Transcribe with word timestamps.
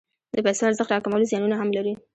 د 0.33 0.37
پیسو 0.45 0.63
ارزښت 0.67 0.89
راکمول 0.91 1.23
زیانونه 1.29 1.55
هم 1.57 1.69
لري. 1.77 1.93